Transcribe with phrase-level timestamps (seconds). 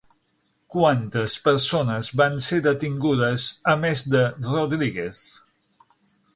[0.75, 5.25] Quantes persones van ser detingudes a més de Rodríguez?